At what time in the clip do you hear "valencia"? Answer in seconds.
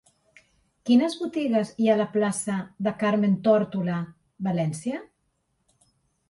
4.49-5.05